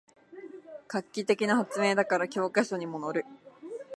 [0.87, 3.23] 画期的な発明だから教科書にものる